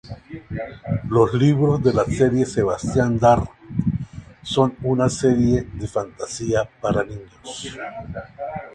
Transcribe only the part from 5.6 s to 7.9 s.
de fantasía para niños.